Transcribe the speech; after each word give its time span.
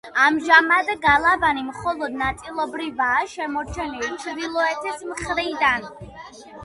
ამჟამად 0.21 0.87
გალავანი 1.01 1.65
მხოლოდ 1.67 2.17
ნაწილობრივაა 2.21 3.29
შემორჩენილი 3.35 4.09
ჩრდილოეთის 4.25 5.05
მხრიდან. 5.13 5.91